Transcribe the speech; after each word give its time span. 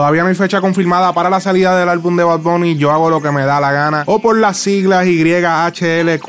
Todavía 0.00 0.22
no 0.22 0.30
hay 0.30 0.34
fecha 0.34 0.62
confirmada 0.62 1.12
para 1.12 1.28
la 1.28 1.40
salida 1.40 1.78
del 1.78 1.90
álbum 1.90 2.16
de 2.16 2.24
Bad 2.24 2.38
Bunny. 2.38 2.74
Yo 2.78 2.90
hago 2.90 3.10
lo 3.10 3.20
que 3.20 3.30
me 3.30 3.44
da 3.44 3.60
la 3.60 3.70
gana. 3.70 4.04
O 4.06 4.18
por 4.18 4.38
las 4.38 4.56
siglas 4.56 5.04
YHLQMDLG. 5.04 6.22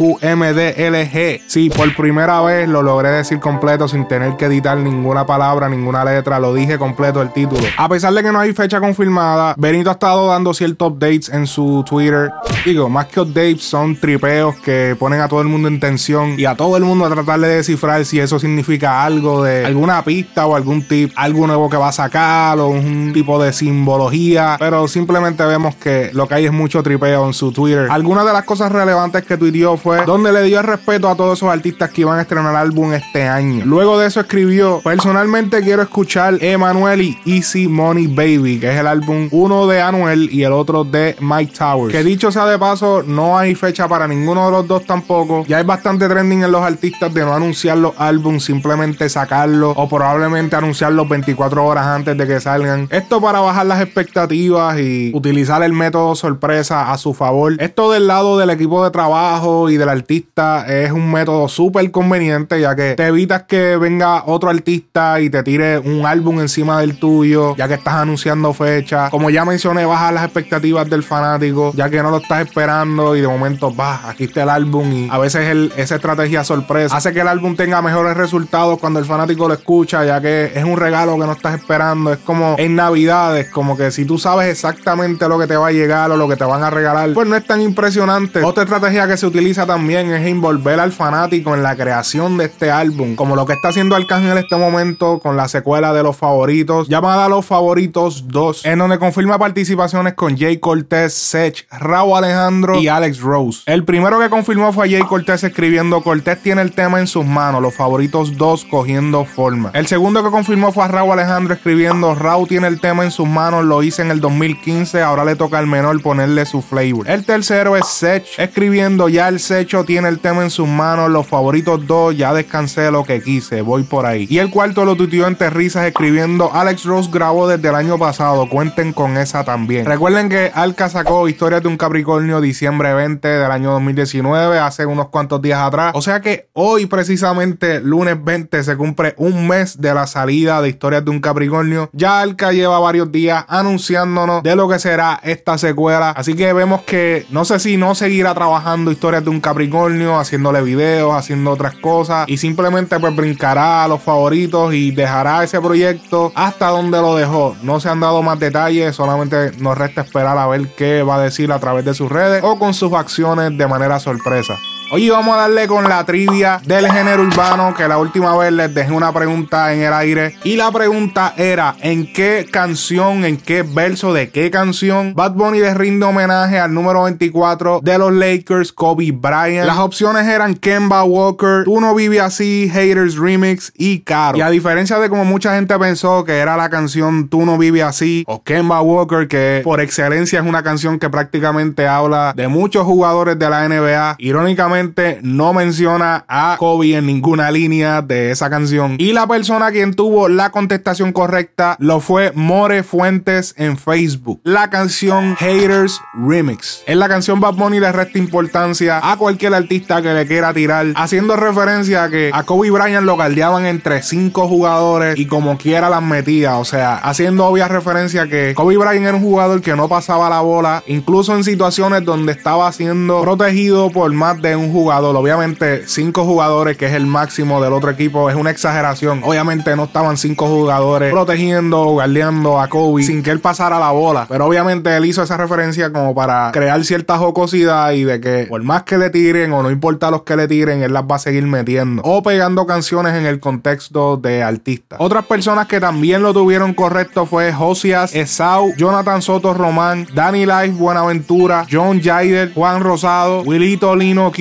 Sí, 1.48 1.70
por 1.70 1.96
primera 1.96 2.42
vez 2.42 2.68
lo 2.68 2.82
logré 2.82 3.12
decir 3.12 3.40
completo 3.40 3.88
sin 3.88 4.10
tener 4.10 4.36
que 4.36 4.48
editar 4.48 4.78
ninguna 4.78 5.26
palabra, 5.26 5.70
ninguna 5.70 6.04
letra. 6.04 6.38
Lo 6.38 6.54
dije 6.54 6.78
completo 6.78 7.22
el 7.22 7.32
título. 7.32 7.62
A 7.78 7.88
pesar 7.88 8.14
de 8.14 8.22
que 8.22 8.34
no 8.34 8.42
hay 8.42 8.52
fecha 8.52 8.82
confirmada, 8.82 9.56
Benito 9.58 9.90
ha 9.90 9.94
estado 9.94 10.28
dando 10.28 10.54
ciertos 10.54 10.90
updates 10.92 11.30
en 11.30 11.48
su 11.48 11.86
Twitter. 11.88 12.30
Digo, 12.64 12.90
más 12.90 13.08
que 13.08 13.20
updates, 13.20 13.64
son 13.64 13.96
tripeos 13.96 14.56
que 14.58 14.96
ponen 15.00 15.20
a 15.20 15.28
todo 15.28 15.42
el 15.42 15.48
mundo 15.48 15.68
en 15.68 15.80
tensión 15.80 16.40
y 16.40 16.46
a 16.46 16.56
todo 16.56 16.78
el 16.78 16.84
mundo 16.84 17.06
a 17.06 17.10
tratar 17.10 17.40
de 17.40 17.48
descifrar 17.48 18.06
si 18.06 18.20
eso 18.20 18.38
significa 18.38 19.04
algo 19.04 19.44
de 19.44 19.66
alguna 19.66 20.04
pista 20.04 20.46
o 20.46 20.56
algún 20.56 20.88
tip, 20.88 21.12
algo 21.16 21.48
nuevo 21.48 21.72
que 21.72 21.78
va 21.78 21.88
a 21.88 21.92
sacar 21.92 22.60
o 22.60 22.68
un 22.68 23.14
tipo 23.14 23.42
de 23.42 23.52
simbología. 23.52 24.58
Pero 24.60 24.88
simplemente 24.88 25.44
vemos 25.44 25.74
que 25.76 26.12
lo 26.14 26.28
que 26.28 26.36
hay 26.36 26.46
es 26.46 26.52
mucho 26.52 26.84
tripeo 26.84 27.26
en 27.26 27.34
su 27.34 27.52
Twitter. 27.52 27.88
Algunas 27.90 28.26
de 28.26 28.34
las 28.34 28.44
cosas 28.44 28.72
relevantes 28.72 29.24
que 29.24 29.38
tuiteó 29.38 29.76
fue 29.78 30.06
donde 30.06 30.32
le 30.32 30.44
dio 30.44 30.60
el 30.60 30.66
respeto 30.66 31.10
a 31.10 31.16
todos 31.16 31.40
esos 31.40 31.50
artistas 31.50 31.90
que 31.90 32.02
iban 32.02 32.20
a 32.20 32.22
estrenar 32.22 32.56
álbum 32.56 32.94
este 32.94 33.28
año. 33.28 33.66
Luego 33.66 33.98
de 33.98 34.08
eso 34.08 34.20
escribió, 34.20 34.82
personalmente 34.84 35.62
quiero 35.62 35.82
escuchar 35.82 36.38
Emanuel 36.42 37.02
y 37.02 37.18
Easy 37.26 37.68
Money 37.68 38.06
Baby, 38.06 38.60
que 38.60 38.72
es 38.72 38.80
el 38.80 38.86
álbum 38.86 39.30
uno 39.32 39.66
de 39.66 39.82
Anuel 39.82 40.30
y 40.32 40.44
el 40.44 40.54
otro 40.54 40.84
de 40.84 41.16
Mike 41.20 41.54
Towers. 41.58 41.92
Que 41.92 42.04
dicho 42.04 42.32
sea 42.32 42.46
de 42.46 42.51
paso, 42.58 43.04
no 43.04 43.38
hay 43.38 43.56
fecha 43.56 43.88
para 43.88 44.08
ninguno 44.08 44.46
de 44.46 44.52
los 44.52 44.68
dos 44.68 44.86
tampoco. 44.86 45.44
Ya 45.48 45.58
hay 45.58 45.64
bastante 45.64 46.08
trending 46.08 46.44
en 46.44 46.52
los 46.52 46.62
artistas 46.62 47.14
de 47.14 47.22
no 47.22 47.34
anunciar 47.34 47.78
los 47.78 47.94
álbumes, 47.98 48.44
simplemente 48.44 49.10
sacarlos 49.10 49.74
o 49.78 49.88
probablemente 49.88 50.56
anunciarlos 50.56 51.08
24 51.08 51.66
horas 51.66 51.86
antes 51.86 52.18
de 52.18 52.28
que 52.28 52.40
salgan. 52.40 52.88
Esto 52.92 53.22
para 53.22 53.40
bajar 53.40 53.66
las 53.66 53.82
expectativas 53.82 54.80
y 54.80 55.12
utilizar 55.14 55.64
el 55.64 55.74
método 55.74 56.16
sorpresa 56.16 56.92
a 56.92 56.98
su 56.98 57.14
favor. 57.14 57.56
Esto 57.60 57.92
del 57.92 58.08
lado 58.08 58.38
del 58.38 58.50
equipo 58.50 58.84
de 58.84 58.92
trabajo 58.92 59.70
y 59.70 59.78
del 59.78 59.90
artista 59.90 60.66
es 60.68 60.92
un 60.92 61.12
método 61.12 61.48
súper 61.48 61.90
conveniente 61.92 62.60
ya 62.60 62.76
que 62.76 62.96
te 62.96 63.08
evitas 63.08 63.44
que 63.44 63.78
venga 63.78 64.24
otro 64.26 64.50
artista 64.50 65.20
y 65.22 65.30
te 65.30 65.44
tire 65.44 65.80
un 65.80 66.06
álbum 66.06 66.40
encima 66.40 66.80
del 66.80 66.98
tuyo 66.98 67.56
ya 67.56 67.68
que 67.68 67.76
estás 67.76 67.96
anunciando 67.96 68.54
fecha. 68.54 69.10
Como 69.10 69.30
ya 69.30 69.46
mencioné, 69.46 69.86
baja 69.86 70.12
las 70.12 70.26
expectativas 70.26 70.90
del 70.90 71.04
fanático 71.04 71.72
ya 71.76 71.90
que 71.90 72.02
no 72.02 72.12
lo 72.12 72.18
estás 72.18 72.41
esperando 72.42 73.16
y 73.16 73.22
de 73.22 73.28
momento, 73.28 73.76
va, 73.76 74.10
aquí 74.10 74.26
está 74.26 74.44
el 74.44 74.50
álbum 74.50 74.92
y 74.92 75.10
a 75.10 75.18
veces 75.18 75.50
el, 75.50 75.74
esa 75.78 75.96
estrategia 75.96 76.44
sorpresa 76.44 76.96
hace 76.96 77.14
que 77.14 77.22
el 77.22 77.28
álbum 77.28 77.56
tenga 77.56 77.82
mejores 77.82 78.16
resultados 78.16 78.80
cuando 78.80 79.00
el 79.00 79.06
fanático 79.06 79.48
lo 79.48 79.54
escucha 79.54 80.06
ya 80.06 80.22
que 80.22 80.52
es 80.54 80.64
un 80.64 80.78
regalo 80.78 81.18
que 81.18 81.26
no 81.26 81.32
estás 81.32 81.56
esperando. 81.56 82.14
Es 82.14 82.20
como 82.20 82.56
en 82.58 82.76
Navidades, 82.76 83.50
como 83.50 83.76
que 83.76 83.92
si 83.92 84.06
tú 84.06 84.18
sabes 84.18 84.48
exactamente 84.48 85.28
lo 85.28 85.40
que 85.40 85.48
te 85.48 85.58
va 85.58 85.68
a 85.68 85.72
llegar 85.72 86.12
o 86.12 86.18
lo 86.18 86.28
que 86.28 86.36
te 86.36 86.44
van 86.44 86.64
a 86.64 86.70
regalar, 86.70 87.14
pues 87.14 87.28
no 87.28 87.36
es 87.36 87.46
tan 87.46 87.62
impresionante. 87.62 88.44
Otra 88.44 88.64
estrategia 88.64 89.08
que 89.08 89.18
se 89.18 89.26
utiliza 89.26 89.66
también 89.66 90.12
es 90.12 90.28
envolver 90.28 90.80
al 90.80 90.92
fanático 90.92 91.56
en 91.56 91.64
la 91.64 91.76
creación 91.76 92.38
de 92.38 92.46
este 92.46 92.72
álbum, 92.72 93.16
como 93.16 93.36
lo 93.36 93.46
que 93.46 93.54
está 93.54 93.70
haciendo 93.70 93.96
Arcángel 93.96 94.32
en 94.32 94.38
este 94.38 94.56
momento 94.56 95.20
con 95.20 95.38
la 95.38 95.48
secuela 95.48 95.94
de 95.94 96.04
Los 96.04 96.18
Favoritos, 96.18 96.88
llamada 96.88 97.30
Los 97.30 97.46
Favoritos 97.46 98.28
2, 98.28 98.66
en 98.66 98.80
donde 98.80 99.00
confirma 99.00 99.40
participaciones 99.40 100.14
con 100.14 100.38
Jay 100.38 100.60
Cortez, 100.60 101.14
Sech, 101.14 101.68
Raúl 101.72 102.12
Alejandro 102.32 102.80
y 102.80 102.88
Alex 102.88 103.20
Rose. 103.20 103.62
El 103.66 103.84
primero 103.84 104.20
que 104.20 104.30
confirmó 104.30 104.72
fue 104.74 104.90
Jay 104.90 105.02
Cortez 105.02 105.44
escribiendo 105.44 106.02
Cortez 106.02 106.42
tiene 106.42 106.62
el 106.62 106.72
tema 106.72 107.00
en 107.00 107.08
sus 107.08 107.26
manos, 107.26 107.62
Los 107.62 107.76
Favoritos 107.76 108.38
2 108.38 108.66
cogiendo 108.66 109.26
forma. 109.26 109.72
El 109.74 109.88
segundo 109.88 110.24
que 110.24 110.30
confirmó 110.30 110.72
fue 110.72 110.86
a 110.86 110.88
Raúl 110.88 111.14
Alejandro 111.14 111.54
escribiendo 111.54 112.16
Raúl 112.16 112.48
tiene 112.48 112.68
el 112.68 112.80
tema 112.80 113.04
en 113.04 113.12
sus 113.12 113.28
manos, 113.28 113.66
lo 113.66 113.84
hice 113.84 114.02
en 114.02 114.12
el 114.12 114.22
2015, 114.22 115.02
ahora 115.02 115.26
le 115.26 115.36
toca 115.36 115.58
al 115.60 115.68
menor 115.68 116.02
ponerle 116.02 116.46
su 116.46 116.62
flavor. 116.62 117.10
El 117.10 117.26
tercero 117.26 117.76
es 117.76 117.86
Sech 117.88 118.26
escribiendo 118.38 119.10
ya 119.10 119.28
el 119.28 119.40
Secho 119.40 119.84
tiene 119.84 120.08
el 120.08 120.20
tema 120.20 120.44
en 120.44 120.50
sus 120.50 120.68
manos, 120.68 121.10
Los 121.10 121.28
Favoritos 121.28 121.86
2 121.86 122.18
ya 122.18 122.34
descansé 122.34 122.92
lo 122.92 123.04
que 123.04 123.22
quise, 123.22 123.62
voy 123.62 123.84
por 123.84 124.06
ahí. 124.06 124.28
Y 124.30 124.40
el 124.40 124.50
cuarto 124.50 124.86
lo 124.86 124.96
tuiteó 124.96 125.28
entre 125.28 125.50
risas 125.50 125.86
escribiendo 125.86 126.52
Alex 126.54 126.86
Rose 126.86 127.10
grabó 127.12 127.48
desde 127.48 127.70
el 127.70 127.76
año 127.76 127.98
pasado, 127.98 128.48
cuenten 128.50 128.94
con 128.94 129.18
esa 129.18 129.44
también. 129.44 129.86
Recuerden 129.86 130.30
que 130.30 130.52
Alca 130.54 130.90
sacó 130.90 131.28
Historias 131.28 131.62
de 131.62 131.68
un 131.68 131.78
Capricornio 131.78 132.21
diciembre 132.22 132.94
20 132.94 133.28
del 133.28 133.52
año 133.52 133.72
2019, 133.72 134.60
hace 134.60 134.86
unos 134.86 135.10
cuantos 135.10 135.42
días 135.42 135.60
atrás. 135.60 135.92
O 135.96 136.02
sea 136.02 136.22
que 136.22 136.50
hoy 136.54 136.86
precisamente, 136.86 137.82
lunes 137.82 138.24
20, 138.24 138.64
se 138.64 138.78
cumple 138.78 139.16
un 139.18 139.48
mes 139.48 139.82
de 139.82 139.94
la 139.94 140.06
salida 140.06 140.62
de 140.62 140.70
Historias 140.70 141.04
de 141.04 141.12
un 141.12 141.20
Capricornio. 141.20 141.90
Ya 141.94 142.22
Alca 142.22 142.52
lleva 142.52 142.80
varios 142.80 143.12
días 143.12 143.44
anunciándonos 143.48 144.44
de 144.44 144.56
lo 144.56 144.70
que 144.70 144.78
será 144.78 145.20
esta 145.24 145.58
secuela. 145.58 146.12
Así 146.12 146.36
que 146.36 146.54
vemos 146.54 146.82
que 146.84 147.26
no 147.32 147.44
sé 147.44 147.60
si 147.60 147.78
no 147.78 147.96
seguirá 147.96 148.34
trabajando 148.36 148.92
Historias 148.92 149.24
de 149.24 149.32
un 149.32 149.42
Capricornio, 149.42 150.20
haciéndole 150.20 150.62
videos, 150.62 151.14
haciendo 151.14 151.52
otras 151.52 151.76
cosas. 151.76 152.30
Y 152.30 152.38
simplemente 152.38 153.00
pues 153.00 153.16
brincará 153.16 153.84
a 153.84 153.88
los 153.88 154.02
favoritos 154.02 154.74
y 154.74 154.92
dejará 154.92 155.44
ese 155.44 155.60
proyecto 155.60 156.32
hasta 156.36 156.68
donde 156.68 157.02
lo 157.02 157.16
dejó. 157.16 157.56
No 157.64 157.80
se 157.80 157.90
han 157.90 158.00
dado 158.00 158.22
más 158.22 158.40
detalles, 158.40 158.96
solamente 158.96 159.52
nos 159.58 159.78
resta 159.78 160.02
esperar 160.02 160.38
a 160.38 160.48
ver 160.48 160.68
qué 160.76 161.02
va 161.02 161.16
a 161.16 161.22
decir 161.22 161.52
a 161.52 161.60
través 161.60 161.86
de 161.86 161.94
sus 161.94 162.11
redes 162.12 162.44
o 162.44 162.60
con 162.60 162.74
sus 162.74 162.94
acciones 162.94 163.58
de 163.58 163.68
manera 163.68 164.00
sorpresa. 164.00 164.58
Hoy 164.94 165.10
vamos 165.10 165.34
a 165.36 165.44
darle 165.44 165.70
con 165.70 165.86
la 165.86 166.04
trivia 166.04 166.60
del 166.66 166.86
género 166.92 167.24
urbano, 167.24 167.74
que 167.74 167.88
la 167.88 167.98
última 167.98 168.36
vez 168.36 168.52
les 168.52 168.74
dejé 168.74 168.92
una 168.92 169.14
pregunta 169.14 169.74
en 169.74 169.84
el 169.84 169.94
aire. 169.94 170.36
Y 170.44 170.58
la 170.58 170.70
pregunta 170.70 171.34
era, 171.38 171.78
¿en 171.80 172.12
qué 172.12 172.46
canción, 172.52 173.24
en 173.24 173.38
qué 173.38 173.64
verso 173.64 174.12
de 174.12 174.32
qué 174.32 174.52
canción 174.52 175.14
Bad 175.16 175.32
Bunny 175.32 175.60
le 175.60 175.74
rinde 175.76 176.06
homenaje 176.06 176.60
al 176.60 176.74
número 176.74 177.04
24 177.04 177.80
de 177.82 177.98
los 177.98 178.12
Lakers, 178.12 178.74
Kobe 178.74 179.14
Bryant? 179.14 179.66
Las 179.66 179.78
opciones 179.78 180.28
eran 180.28 180.56
Kemba 180.56 181.06
Walker, 181.06 181.64
Tú 181.64 181.80
no 181.80 181.96
vives 181.96 182.20
así, 182.20 182.70
Haters 182.70 183.16
Remix 183.16 183.72
y 183.78 184.02
Caro. 184.02 184.38
Y 184.38 184.42
a 184.42 184.50
diferencia 184.50 185.00
de 185.00 185.08
como 185.08 185.24
mucha 185.24 185.56
gente 185.56 185.80
pensó 185.80 186.26
que 186.26 186.40
era 186.40 186.58
la 186.58 186.70
canción 186.70 187.30
Tú 187.30 187.46
no 187.46 187.58
vives 187.58 187.84
así 187.84 188.26
o 188.28 188.44
Kemba 188.44 188.82
Walker, 188.82 189.30
que 189.30 189.62
por 189.64 189.80
excelencia 189.80 190.42
es 190.42 190.46
una 190.46 190.64
canción 190.64 191.00
que 191.00 191.10
prácticamente 191.10 191.88
habla 191.88 192.34
de 192.36 192.50
muchos 192.50 192.84
jugadores 192.84 193.40
de 193.40 193.50
la 193.50 193.66
NBA, 193.70 194.18
irónicamente 194.20 194.81
no 195.22 195.54
menciona 195.54 196.26
a 196.28 196.56
Kobe 196.58 196.96
en 196.96 197.06
ninguna 197.06 197.52
línea 197.52 198.02
de 198.02 198.32
esa 198.32 198.50
canción. 198.50 198.96
Y 198.98 199.14
la 199.14 199.28
persona 199.28 199.72
quien 199.72 199.94
tuvo 199.94 200.28
la 200.28 200.50
contestación 200.50 201.12
correcta 201.14 201.76
lo 201.80 202.00
fue 202.00 202.32
More 202.34 202.84
Fuentes 202.84 203.54
en 203.58 203.78
Facebook. 203.78 204.42
La 204.44 204.70
canción 204.70 205.36
Haters 205.36 206.02
Remix. 206.14 206.84
En 206.88 207.00
la 207.00 207.08
canción 207.08 207.40
Bad 207.40 207.56
Bunny 207.56 207.80
le 207.80 207.92
resta 207.92 208.18
importancia 208.18 209.00
a 209.04 209.18
cualquier 209.18 209.54
artista 209.54 210.02
que 210.02 210.14
le 210.14 210.26
quiera 210.26 210.54
tirar, 210.54 210.88
haciendo 210.96 211.36
referencia 211.36 212.06
a 212.06 212.10
que 212.10 212.32
a 212.34 212.44
Kobe 212.44 212.72
Bryant 212.72 213.06
lo 213.06 213.18
galdeaban 213.18 213.66
entre 213.66 214.02
cinco 214.02 214.48
jugadores 214.48 215.18
y 215.18 215.26
como 215.28 215.58
quiera 215.58 215.90
las 215.90 216.02
metía. 216.02 216.58
O 216.58 216.66
sea, 216.66 216.98
haciendo 216.98 217.46
obvia 217.46 217.68
referencia 217.68 218.24
a 218.24 218.28
que 218.28 218.54
Kobe 218.56 218.78
Bryant 218.78 219.06
era 219.06 219.18
un 219.18 219.24
jugador 219.24 219.62
que 219.62 219.76
no 219.76 219.88
pasaba 219.88 220.30
la 220.30 220.42
bola, 220.42 220.84
incluso 220.88 221.36
en 221.36 221.44
situaciones 221.44 222.04
donde 222.04 222.32
estaba 222.32 222.72
siendo 222.72 223.22
protegido 223.22 223.90
por 223.90 224.12
más 224.14 224.42
de 224.42 224.56
un 224.56 224.71
jugador. 224.72 225.16
Obviamente, 225.16 225.88
cinco 225.88 226.26
jugadores, 226.26 226.78
que 226.78 226.88
es 226.88 226.94
el 226.94 227.06
máximo 227.06 227.62
del 227.62 227.74
otro 227.74 227.92
equipo, 227.92 228.30
es 228.30 228.36
una 228.36 228.50
exageración. 228.50 229.22
Obviamente, 229.24 229.76
no 229.76 229.86
estaban 229.86 230.18
cinco 230.18 230.48
jugadores 230.48 231.12
protegiendo 231.12 231.82
o 231.82 231.92
guardiando 231.94 232.60
a 232.60 232.68
Kobe 232.68 233.04
sin 233.04 233.24
que 233.24 233.32
él 233.32 233.40
pasara 233.40 233.80
la 233.80 233.92
bola. 233.92 234.26
Pero 234.30 234.46
obviamente, 234.46 234.96
él 234.96 235.06
hizo 235.06 235.24
esa 235.24 235.38
referencia 235.38 235.92
como 235.92 236.16
para 236.16 236.52
crear 236.52 236.84
cierta 236.84 237.18
jocosidad 237.18 237.92
y 237.92 238.04
de 238.04 238.20
que 238.22 238.46
por 238.50 238.64
más 238.64 238.84
que 238.84 238.98
le 238.98 239.10
tiren 239.10 239.54
o 239.54 239.64
no 239.64 239.72
importa 239.72 240.12
los 240.12 240.24
que 240.24 240.36
le 240.36 240.48
tiren, 240.48 240.82
él 240.84 240.94
las 240.94 241.04
va 241.04 241.16
a 241.16 241.20
seguir 241.20 241.44
metiendo 241.44 242.02
o 242.04 242.24
pegando 242.24 242.66
canciones 242.66 243.16
en 243.16 243.26
el 243.26 243.40
contexto 243.40 244.18
de 244.18 244.44
artistas. 244.44 245.00
Otras 245.02 245.26
personas 245.26 245.68
que 245.68 245.80
también 245.80 246.22
lo 246.22 246.34
tuvieron 246.34 246.74
correcto 246.74 247.26
fue 247.26 247.52
Josias, 247.52 248.16
Esau, 248.16 248.74
Jonathan 248.78 249.22
Soto 249.22 249.54
Román, 249.54 250.08
Danny 250.14 250.46
Life 250.46 250.72
Buenaventura, 250.72 251.66
John 251.70 252.02
Jaider, 252.02 252.54
Juan 252.54 252.82
Rosado, 252.82 253.42
Wilito 253.42 253.96
Lino 253.96 254.32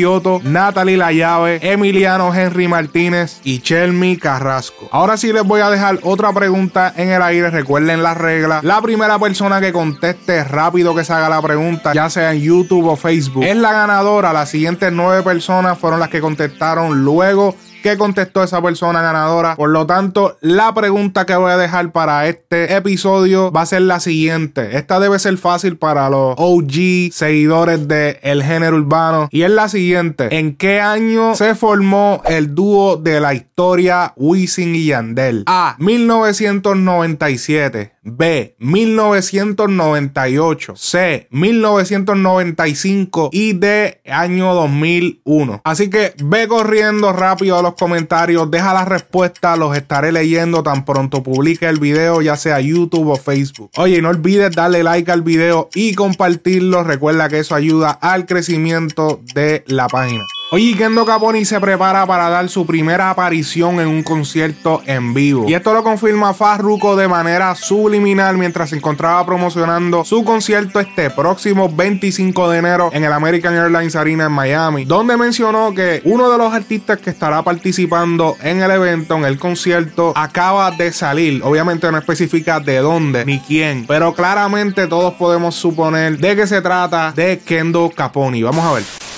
Natalie 0.42 0.96
La 0.96 1.12
Llave, 1.12 1.58
Emiliano 1.62 2.34
Henry 2.34 2.68
Martínez 2.68 3.40
y 3.44 3.60
Chelmi 3.60 4.16
Carrasco. 4.16 4.88
Ahora 4.92 5.16
sí 5.16 5.32
les 5.32 5.44
voy 5.44 5.60
a 5.60 5.70
dejar 5.70 5.98
otra 6.02 6.32
pregunta 6.32 6.92
en 6.96 7.10
el 7.10 7.22
aire. 7.22 7.50
Recuerden 7.50 8.02
las 8.02 8.16
reglas. 8.16 8.62
La 8.64 8.80
primera 8.80 9.18
persona 9.18 9.60
que 9.60 9.72
conteste 9.72 10.44
rápido 10.44 10.94
que 10.94 11.04
se 11.04 11.12
haga 11.12 11.28
la 11.28 11.42
pregunta, 11.42 11.92
ya 11.94 12.10
sea 12.10 12.32
en 12.32 12.40
YouTube 12.40 12.86
o 12.86 12.96
Facebook, 12.96 13.44
es 13.44 13.56
la 13.56 13.72
ganadora. 13.72 14.32
Las 14.32 14.50
siguientes 14.50 14.92
nueve 14.92 15.22
personas 15.22 15.78
fueron 15.78 16.00
las 16.00 16.08
que 16.08 16.20
contestaron 16.20 17.04
luego 17.04 17.54
que 17.82 17.96
contestó 17.96 18.42
esa 18.42 18.60
persona 18.62 19.02
ganadora. 19.02 19.54
Por 19.56 19.70
lo 19.70 19.86
tanto, 19.86 20.36
la 20.40 20.74
pregunta 20.74 21.26
que 21.26 21.36
voy 21.36 21.52
a 21.52 21.56
dejar 21.56 21.92
para 21.92 22.26
este 22.28 22.74
episodio 22.74 23.52
va 23.52 23.62
a 23.62 23.66
ser 23.66 23.82
la 23.82 24.00
siguiente. 24.00 24.76
Esta 24.76 24.98
debe 25.00 25.18
ser 25.18 25.36
fácil 25.38 25.76
para 25.76 26.08
los 26.10 26.34
OG 26.36 27.12
seguidores 27.12 27.88
del 27.88 28.18
el 28.22 28.42
género 28.42 28.76
urbano. 28.76 29.28
Y 29.30 29.42
es 29.42 29.50
la 29.50 29.68
siguiente. 29.68 30.38
¿En 30.38 30.56
qué 30.56 30.80
año 30.80 31.34
se 31.34 31.54
formó 31.54 32.22
el 32.26 32.54
dúo 32.54 32.96
de 32.96 33.20
la 33.20 33.34
historia 33.34 34.14
Wisin 34.16 34.74
y 34.74 34.86
Yandel? 34.86 35.44
A. 35.46 35.76
1997. 35.78 37.92
B. 38.02 38.56
1998. 38.58 40.74
C. 40.76 41.26
1995. 41.30 43.30
Y 43.32 43.54
D. 43.54 44.00
Año 44.06 44.54
2001. 44.54 45.62
Así 45.64 45.90
que 45.90 46.14
ve 46.22 46.46
corriendo 46.48 47.12
rápido 47.12 47.58
a 47.58 47.62
los 47.62 47.74
comentarios. 47.74 48.50
Deja 48.50 48.72
las 48.72 48.88
respuestas. 48.88 49.58
Los 49.58 49.76
estaré 49.76 50.12
leyendo 50.12 50.62
tan 50.62 50.84
pronto 50.84 51.22
publique 51.22 51.66
el 51.66 51.78
video, 51.78 52.22
ya 52.22 52.36
sea 52.36 52.60
YouTube 52.60 53.08
o 53.08 53.16
Facebook. 53.16 53.70
Oye, 53.76 54.00
no 54.00 54.08
olvides 54.08 54.52
darle 54.52 54.82
like 54.82 55.10
al 55.10 55.22
video 55.22 55.68
y 55.74 55.94
compartirlo. 55.94 56.84
Recuerda 56.84 57.28
que 57.28 57.40
eso 57.40 57.54
ayuda 57.54 57.90
al 57.90 58.26
crecimiento 58.26 59.20
de 59.34 59.64
la 59.66 59.88
página. 59.88 60.24
Oye, 60.52 60.74
Kendo 60.76 61.06
Caponi 61.06 61.44
se 61.44 61.60
prepara 61.60 62.04
para 62.06 62.28
dar 62.28 62.48
su 62.48 62.66
primera 62.66 63.08
aparición 63.08 63.78
en 63.78 63.86
un 63.86 64.02
concierto 64.02 64.82
en 64.84 65.14
vivo. 65.14 65.44
Y 65.48 65.54
esto 65.54 65.72
lo 65.72 65.84
confirma 65.84 66.34
Farruko 66.34 66.96
de 66.96 67.06
manera 67.06 67.54
subliminal 67.54 68.36
mientras 68.36 68.70
se 68.70 68.76
encontraba 68.76 69.24
promocionando 69.24 70.04
su 70.04 70.24
concierto 70.24 70.80
este 70.80 71.08
próximo 71.10 71.68
25 71.68 72.50
de 72.50 72.58
enero 72.58 72.90
en 72.92 73.04
el 73.04 73.12
American 73.12 73.54
Airlines 73.54 73.94
Arena 73.94 74.24
en 74.24 74.32
Miami, 74.32 74.84
donde 74.86 75.16
mencionó 75.16 75.72
que 75.72 76.02
uno 76.04 76.28
de 76.28 76.38
los 76.38 76.52
artistas 76.52 76.98
que 76.98 77.10
estará 77.10 77.44
participando 77.44 78.36
en 78.42 78.60
el 78.60 78.72
evento, 78.72 79.14
en 79.14 79.26
el 79.26 79.38
concierto, 79.38 80.12
acaba 80.16 80.72
de 80.72 80.90
salir. 80.90 81.42
Obviamente 81.44 81.92
no 81.92 81.98
especifica 81.98 82.58
de 82.58 82.78
dónde 82.78 83.24
ni 83.24 83.38
quién, 83.38 83.86
pero 83.86 84.14
claramente 84.14 84.88
todos 84.88 85.14
podemos 85.14 85.54
suponer 85.54 86.18
de 86.18 86.34
que 86.34 86.48
se 86.48 86.60
trata 86.60 87.12
de 87.12 87.38
Kendo 87.38 87.88
Caponi. 87.94 88.42
Vamos 88.42 88.64
a 88.64 88.72
ver. 88.72 89.09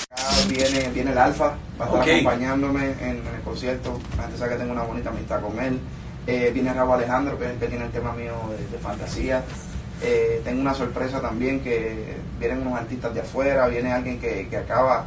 Viene, 0.48 0.90
viene 0.90 1.12
el 1.12 1.18
Alfa, 1.18 1.54
va 1.80 1.84
a 1.84 1.88
estar 1.88 2.02
acompañándome 2.02 2.94
en, 3.00 3.22
el 3.34 3.42
concierto. 3.44 3.98
La 4.16 4.24
gente 4.24 4.38
sabe 4.38 4.52
que 4.52 4.58
tengo 4.58 4.72
una 4.72 4.82
bonita 4.82 5.10
amistad 5.10 5.40
con 5.40 5.58
él. 5.60 5.78
Eh, 6.26 6.50
viene 6.52 6.72
Raúl 6.72 6.94
Alejandro, 6.94 7.38
que 7.38 7.46
es 7.46 7.50
el 7.52 7.58
que 7.58 7.66
tiene 7.66 7.84
el 7.86 7.90
tema 7.90 8.12
mío 8.12 8.34
de, 8.70 8.78
fantasía. 8.78 9.42
Eh, 10.02 10.40
tengo 10.44 10.60
una 10.60 10.74
sorpresa 10.74 11.20
también 11.20 11.60
que 11.60 12.16
vienen 12.38 12.66
unos 12.66 12.78
artistas 12.78 13.14
de 13.14 13.20
afuera, 13.20 13.66
viene 13.68 13.92
alguien 13.92 14.20
que, 14.20 14.48
que 14.48 14.56
acaba 14.56 15.06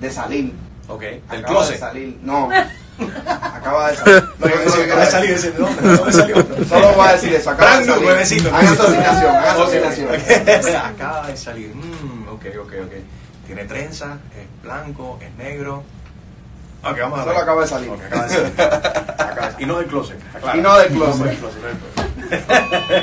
de 0.00 0.10
salir. 0.10 0.54
Ok, 0.88 1.02
¿El 1.02 1.22
acaba 1.44 1.66
de 1.66 1.78
salir, 1.78 2.18
no. 2.22 2.48
Acaba 3.28 3.90
de 3.90 3.96
salir. 3.96 4.24
No, 4.38 4.46
acaba 4.46 5.04
de 5.04 5.10
salir 5.10 5.30
ese 5.30 5.52
¿dónde? 5.52 6.12
salió? 6.12 6.36
Solo 6.68 6.92
voy 6.94 7.08
a 7.08 7.12
decir 7.12 7.34
eso, 7.34 7.50
acaba 7.50 7.78
de 7.78 7.84
salir. 7.84 8.08
Hagan 8.08 8.76
su 8.76 8.82
asignación, 8.82 9.36
hagan 9.36 9.56
su 9.56 9.62
asignación. 9.62 10.08
Acaba 10.76 11.26
de 11.28 11.36
salir. 11.36 11.74
Mm, 11.74 12.28
ok, 12.28 12.44
ok, 12.60 12.72
ok. 12.84 12.92
Tiene 13.48 13.64
trenza, 13.64 14.18
es 14.38 14.62
blanco, 14.62 15.18
es 15.22 15.34
negro. 15.36 15.82
Ok, 16.84 16.98
vamos 17.00 17.18
a 17.18 17.24
ver. 17.24 17.32
Solo 17.32 17.42
acaba 17.42 17.62
de 17.62 17.66
salir. 17.66 17.88
Okay, 17.88 18.06
acaba 18.06 18.26
de 18.26 18.34
salir. 18.34 19.54
Y 19.58 19.64
no 19.64 19.78
del 19.78 19.86
closet. 19.86 20.20
Y 20.54 20.58
no 20.58 20.76
del 20.76 20.88
closet. 20.88 21.38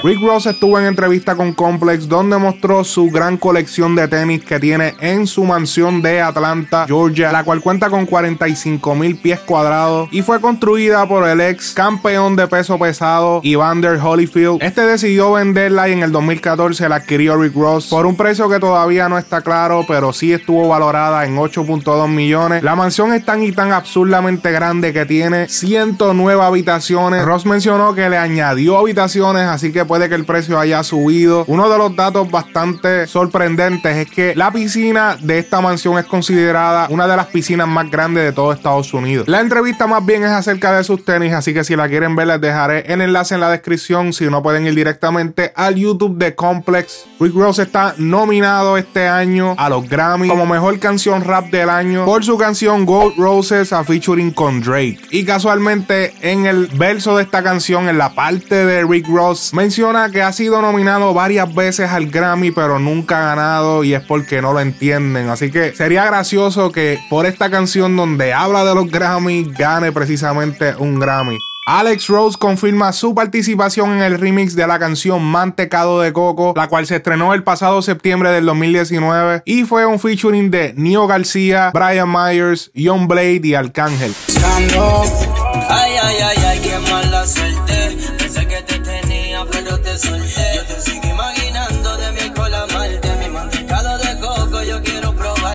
Rick 0.03 0.21
Ross 0.21 0.45
estuvo 0.45 0.79
en 0.79 0.85
entrevista 0.85 1.35
con 1.35 1.53
Complex 1.53 2.07
donde 2.07 2.37
mostró 2.37 2.83
su 2.83 3.09
gran 3.09 3.37
colección 3.37 3.95
de 3.95 4.07
tenis 4.07 4.43
que 4.43 4.59
tiene 4.59 4.93
en 4.99 5.25
su 5.25 5.43
mansión 5.43 6.01
de 6.01 6.21
Atlanta, 6.21 6.85
Georgia, 6.87 7.31
la 7.31 7.43
cual 7.43 7.61
cuenta 7.61 7.89
con 7.89 8.05
45 8.05 8.95
mil 8.95 9.17
pies 9.17 9.39
cuadrados 9.39 10.09
y 10.11 10.21
fue 10.21 10.41
construida 10.41 11.07
por 11.07 11.27
el 11.27 11.41
ex 11.41 11.73
campeón 11.73 12.35
de 12.35 12.47
peso 12.47 12.77
pesado 12.77 13.41
Evander 13.43 13.99
Holyfield. 13.99 14.61
Este 14.61 14.81
decidió 14.81 15.31
venderla 15.33 15.89
y 15.89 15.93
en 15.93 16.03
el 16.03 16.11
2014 16.11 16.89
la 16.89 16.97
adquirió 16.97 17.37
Rick 17.37 17.55
Ross 17.55 17.87
por 17.87 18.05
un 18.05 18.15
precio 18.15 18.49
que 18.49 18.59
todavía 18.59 19.09
no 19.09 19.17
está 19.17 19.41
claro, 19.41 19.85
pero 19.87 20.13
sí 20.13 20.33
estuvo 20.33 20.67
valorada 20.67 21.25
en 21.25 21.35
8.2 21.35 22.07
millones. 22.07 22.63
La 22.63 22.75
mansión 22.75 23.13
es 23.13 23.25
tan 23.25 23.43
y 23.43 23.51
tan 23.51 23.71
absurdamente 23.71 24.51
grande 24.51 24.93
que 24.93 25.05
tiene 25.05 25.47
109 25.47 26.43
habitaciones. 26.43 27.25
Ross 27.25 27.45
mencionó 27.45 27.95
que 27.95 28.09
le 28.09 28.17
añadió 28.17 28.77
habitaciones 28.77 29.14
así 29.23 29.71
que 29.71 29.85
puede 29.85 30.09
que 30.09 30.15
el 30.15 30.25
precio 30.25 30.59
haya 30.59 30.83
subido. 30.83 31.45
Uno 31.47 31.69
de 31.69 31.77
los 31.77 31.95
datos 31.95 32.29
bastante 32.29 33.07
sorprendentes 33.07 33.95
es 33.95 34.09
que 34.09 34.35
la 34.35 34.51
piscina 34.51 35.17
de 35.21 35.39
esta 35.39 35.61
mansión 35.61 35.97
es 35.97 36.05
considerada 36.05 36.87
una 36.89 37.07
de 37.07 37.15
las 37.15 37.27
piscinas 37.27 37.67
más 37.67 37.89
grandes 37.89 38.23
de 38.23 38.33
todo 38.33 38.51
Estados 38.51 38.93
Unidos. 38.93 39.27
La 39.27 39.39
entrevista 39.39 39.87
más 39.87 40.05
bien 40.05 40.23
es 40.23 40.31
acerca 40.31 40.75
de 40.75 40.83
sus 40.83 41.05
tenis, 41.05 41.33
así 41.33 41.53
que 41.53 41.63
si 41.63 41.75
la 41.75 41.87
quieren 41.87 42.15
ver 42.15 42.27
les 42.27 42.41
dejaré 42.41 42.91
el 42.91 43.01
enlace 43.01 43.35
en 43.35 43.41
la 43.41 43.49
descripción. 43.49 44.11
Si 44.11 44.25
no 44.25 44.43
pueden 44.43 44.67
ir 44.67 44.75
directamente 44.75 45.53
al 45.55 45.75
YouTube 45.75 46.17
de 46.17 46.35
Complex. 46.35 47.05
Rick 47.19 47.35
Ross 47.35 47.59
está 47.59 47.95
nominado 47.97 48.77
este 48.77 49.07
año 49.07 49.55
a 49.57 49.69
los 49.69 49.87
Grammy 49.87 50.27
como 50.27 50.45
mejor 50.45 50.77
canción 50.79 51.23
rap 51.23 51.45
del 51.45 51.69
año 51.69 52.05
por 52.05 52.25
su 52.25 52.37
canción 52.37 52.85
Gold 52.85 53.17
Roses 53.17 53.71
a 53.71 53.83
featuring 53.83 54.31
con 54.31 54.61
Drake. 54.61 54.99
Y 55.11 55.23
casualmente 55.23 56.13
en 56.21 56.45
el 56.45 56.67
verso 56.67 57.15
de 57.15 57.23
esta 57.23 57.43
canción, 57.43 57.87
en 57.87 57.97
la 57.97 58.13
parte 58.13 58.65
de 58.65 58.83
Rick 58.83 59.04
Ross 59.07 59.53
menciona 59.53 60.09
que 60.09 60.21
ha 60.21 60.31
sido 60.31 60.61
nominado 60.61 61.13
varias 61.13 61.53
veces 61.53 61.89
al 61.89 62.07
Grammy, 62.07 62.51
pero 62.51 62.79
nunca 62.79 63.19
ha 63.19 63.35
ganado 63.35 63.83
y 63.83 63.93
es 63.93 64.01
porque 64.01 64.41
no 64.41 64.53
lo 64.53 64.59
entienden. 64.59 65.29
Así 65.29 65.51
que 65.51 65.73
sería 65.75 66.05
gracioso 66.05 66.71
que 66.71 66.99
por 67.09 67.25
esta 67.25 67.49
canción 67.49 67.95
donde 67.95 68.33
habla 68.33 68.63
de 68.65 68.75
los 68.75 68.89
Grammy 68.89 69.45
gane 69.57 69.91
precisamente 69.91 70.75
un 70.77 70.99
Grammy. 70.99 71.37
Alex 71.67 72.07
Rose 72.09 72.37
confirma 72.37 72.93
su 72.93 73.15
participación 73.15 73.93
en 73.93 74.03
el 74.03 74.19
remix 74.19 74.55
de 74.55 74.67
la 74.67 74.77
canción 74.77 75.23
Mantecado 75.23 75.99
de 75.99 76.13
Coco, 76.13 76.53
la 76.55 76.67
cual 76.67 76.85
se 76.85 76.97
estrenó 76.97 77.33
el 77.33 77.41
pasado 77.41 77.81
septiembre 77.81 78.29
del 78.29 78.45
2019 78.45 79.41
y 79.45 79.63
fue 79.63 79.87
un 79.87 79.99
featuring 79.99 80.51
de 80.51 80.75
Nio 80.77 81.07
García, 81.07 81.71
Brian 81.73 82.11
Myers, 82.11 82.69
Young 82.75 83.07
Blade 83.07 83.41
y 83.43 83.55
Arcángel. 83.55 84.13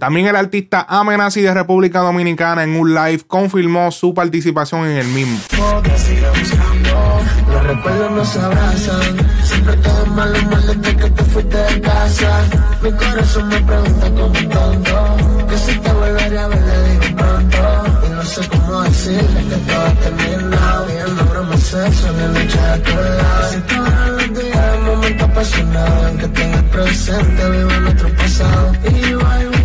También 0.00 0.28
el 0.28 0.36
artista 0.36 0.86
Amenazi 0.88 1.42
de 1.42 1.52
República 1.52 2.00
Dominicana 2.00 2.64
en 2.64 2.74
un 2.74 2.94
live 2.94 3.20
confirmó 3.26 3.92
su 3.92 4.14
participación 4.14 4.86
en 4.86 4.96
el 4.96 5.06
mismo. 5.08 5.38
Los 7.52 7.62
recuerdos 7.64 8.10
nos 8.12 8.36
abrazan, 8.38 9.16
siempre 9.44 9.76
todo 9.76 10.06
malo, 10.06 10.42
malo 10.44 10.74
desde 10.74 10.96
que 10.96 11.10
te 11.10 11.24
fuiste 11.24 11.56
de 11.56 11.80
casa. 11.82 12.42
Mi 12.82 12.90
corazón 12.92 13.48
me 13.48 13.60
pregunta 13.60 14.10
como 14.10 14.48
tonto, 14.48 15.16
que 15.48 15.58
si 15.58 15.78
te 15.78 15.92
volvería 15.92 16.44
a 16.44 16.48
ver 16.48 16.62
le 16.62 16.88
digo 16.88 17.16
pronto. 17.16 17.58
Y 18.06 18.10
no 18.10 18.24
sé 18.24 18.48
cómo 18.48 18.82
decirle 18.82 19.44
que 19.48 19.56
todo 19.56 19.86
ha 19.86 19.92
terminado. 19.92 20.86
Y 20.88 20.96
el 20.96 21.16
nombre 21.16 21.40
me 21.50 21.58
sexo 21.58 22.08
en 22.08 22.16
la 22.16 22.26
noche 22.28 22.58
a 22.58 22.78
tu 22.78 22.96
lado. 22.96 23.89
Apasionado 25.40 26.08
en 26.08 26.18
que 26.18 26.28
tengas 26.28 26.62
presente, 26.64 27.50
vivo 27.50 27.70
nuestro 27.80 28.08
pasado. 28.14 28.72
Y 28.84 29.14
voy 29.14 29.60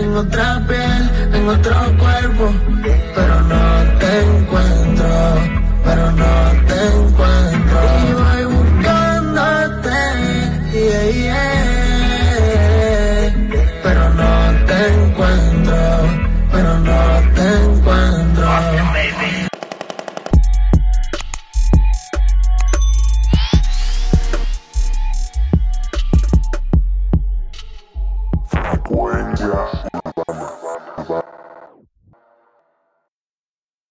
en 0.00 0.16
otra 0.16 0.66
piel, 0.66 1.10
en 1.34 1.48
otro 1.48 1.76
cuerpo, 1.98 2.52